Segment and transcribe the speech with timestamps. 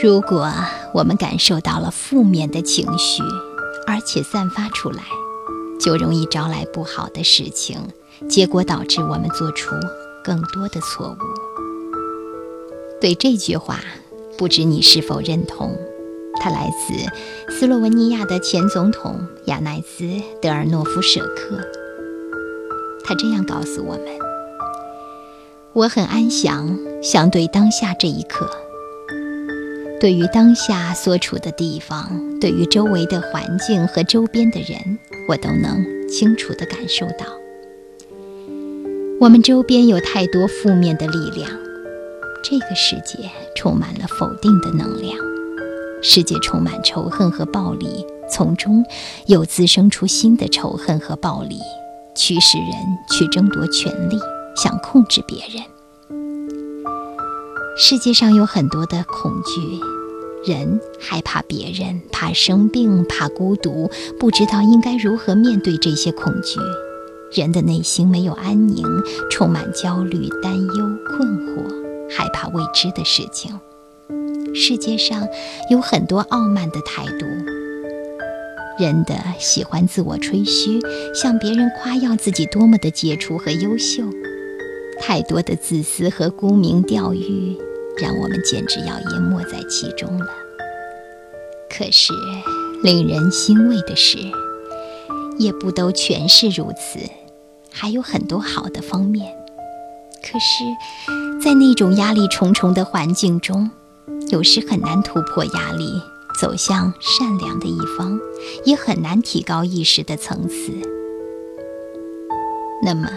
[0.00, 0.48] 如果
[0.94, 3.20] 我们感受到了负面的情绪，
[3.84, 5.02] 而且散发出来，
[5.80, 7.76] 就容易招来不好的事情，
[8.28, 9.74] 结果导致我们做出
[10.22, 11.18] 更多的错误。
[13.00, 13.80] 对这句话，
[14.36, 15.76] 不知你是否认同？
[16.40, 20.04] 它来自斯洛文尼亚的前总统亚奈兹·
[20.40, 21.58] 德尔诺夫舍克。
[23.04, 24.04] 他这样告诉我们
[25.74, 28.48] ：“我很安详，相对当下这一刻。
[30.00, 34.98] 对于当下所处的地方，对于周围的环境和周边的人，
[35.28, 37.26] 我都能清楚地感受到。
[39.20, 41.50] 我们周边有太多负面的力量，
[42.44, 45.16] 这个世界充满了否定的能量。”
[46.00, 48.84] 世界充满仇恨和暴力，从中
[49.26, 51.58] 又滋生出新的仇恨和暴力，
[52.14, 52.68] 驱使人
[53.10, 54.16] 去争夺权力，
[54.54, 55.60] 想控制别人。
[57.80, 59.80] 世界上有很多的恐惧，
[60.44, 66.58] 人害怕别人，怕生病，怕孤独，不知道应该如何面对这些恐惧。
[67.30, 68.84] 人的内心没有安宁，
[69.30, 73.60] 充满焦虑、担忧、困惑，害怕未知的事情。
[74.56, 75.28] 世界上
[75.70, 77.26] 有很多傲慢的态度，
[78.76, 80.80] 人的喜欢自我吹嘘，
[81.14, 84.02] 向别人夸耀自己多么的杰出和优秀。
[85.00, 87.56] 太多的自私和沽名钓誉，
[88.00, 90.26] 让我们简直要淹没在其中了。
[91.70, 92.12] 可是，
[92.82, 94.18] 令人欣慰的是，
[95.38, 96.98] 也不都全是如此，
[97.70, 99.34] 还有很多好的方面。
[100.22, 100.64] 可是，
[101.42, 103.70] 在那种压力重重的环境中，
[104.30, 106.00] 有时很难突破压力，
[106.40, 108.18] 走向善良的一方，
[108.64, 110.72] 也很难提高意识的层次。
[112.82, 113.08] 那么，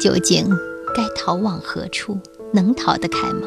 [0.00, 0.48] 究竟
[0.94, 2.18] 该逃往何处？
[2.52, 3.46] 能逃得开吗？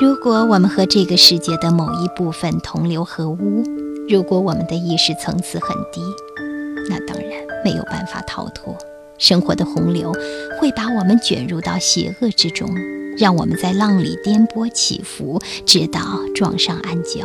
[0.00, 3.62] 如果我们和这个世界的某一部分同流合污，
[4.08, 6.00] 如果我们的意识层次很低，
[6.88, 7.28] 那当然
[7.62, 8.74] 没有办法逃脱。
[9.18, 10.10] 生活的洪流
[10.58, 12.66] 会把我们卷入到邪恶之中。
[13.18, 16.00] 让我们在浪里颠簸起伏，直到
[16.34, 17.22] 撞上暗礁，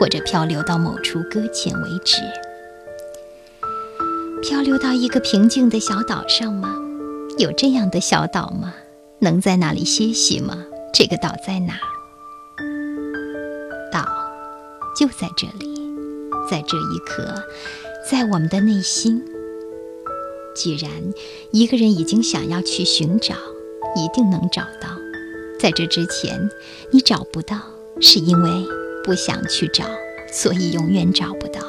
[0.00, 2.22] 或者漂流到某处搁浅为止。
[4.42, 6.74] 漂流到一个平静的小岛上吗？
[7.36, 8.72] 有这样的小岛吗？
[9.18, 10.56] 能在那里歇息吗？
[10.94, 11.74] 这个岛在哪？
[14.96, 15.74] 就在这里，
[16.50, 17.34] 在这一刻，
[18.10, 19.22] 在我们的内心。
[20.54, 20.90] 既然
[21.50, 23.34] 一个人已经想要去寻找，
[23.96, 24.88] 一定能找到。
[25.58, 26.48] 在这之前，
[26.92, 27.58] 你找不到，
[28.00, 28.50] 是因为
[29.02, 29.84] 不想去找，
[30.32, 31.60] 所以永远找不到。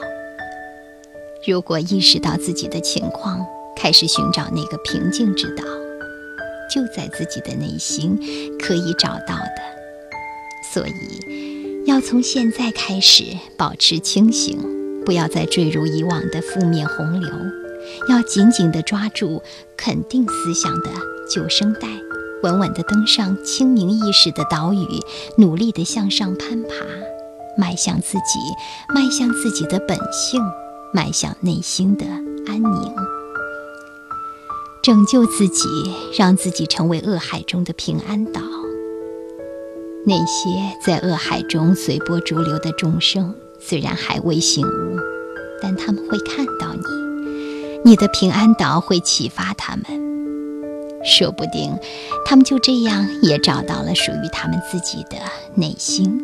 [1.48, 3.44] 如果意识到自己的情况，
[3.76, 5.64] 开始寻找那个平静之岛，
[6.72, 8.20] 就在自己的内心
[8.60, 9.62] 可以找到的。
[10.74, 10.92] 所以，
[11.86, 13.24] 要从现在开始
[13.56, 14.58] 保持清醒，
[15.06, 17.30] 不要再坠入以往的负面洪流，
[18.10, 19.42] 要紧紧地抓住
[19.78, 20.90] 肯定思想的
[21.30, 21.88] 救生带。
[22.42, 24.86] 稳稳地登上清明意识的岛屿，
[25.38, 26.70] 努力地向上攀爬，
[27.56, 28.40] 迈向自己，
[28.94, 30.42] 迈向自己的本性，
[30.92, 32.06] 迈向内心的
[32.48, 32.96] 安宁，
[34.82, 35.68] 拯救自己，
[36.18, 38.42] 让自己成为恶海中的平安岛。
[40.08, 45.00] 那些在恶海中随波逐流的众生，虽然还未醒悟，
[45.60, 46.82] 但他们会看到你，
[47.84, 49.84] 你的平安岛会启发他们。
[51.04, 51.76] 说不定，
[52.24, 55.18] 他们就这样也找到了属于他们自己的
[55.56, 56.24] 内心。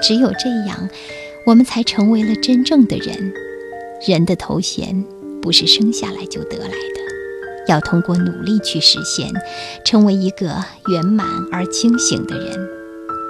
[0.00, 0.88] 只有这样，
[1.44, 3.32] 我们才成为了真正的人。
[4.06, 5.04] 人的头衔
[5.40, 9.28] 不是生下来就得来的，要通过努力去实现，
[9.84, 12.68] 成为一个圆满而清醒的人，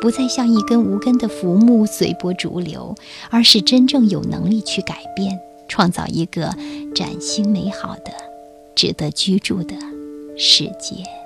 [0.02, 2.92] 不再像一根无根的浮木随波逐流，
[3.30, 6.52] 而是真正有能力去改变，创造一个
[6.92, 8.12] 崭新美好的、
[8.74, 9.76] 值得居住的。
[10.36, 11.21] 世界。